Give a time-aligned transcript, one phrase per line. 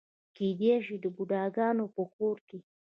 [0.35, 2.59] کېدای شي د بوډاګانو په کور کې.